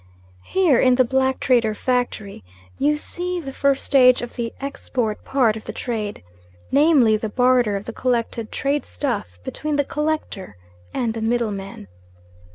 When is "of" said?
4.23-4.35, 5.55-5.65, 7.75-7.85